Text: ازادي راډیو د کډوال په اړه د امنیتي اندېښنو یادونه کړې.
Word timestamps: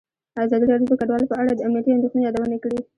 ازادي 0.43 0.65
راډیو 0.71 0.89
د 0.89 0.93
کډوال 0.99 1.23
په 1.29 1.35
اړه 1.41 1.51
د 1.53 1.59
امنیتي 1.67 1.91
اندېښنو 1.93 2.25
یادونه 2.27 2.55
کړې. 2.63 2.79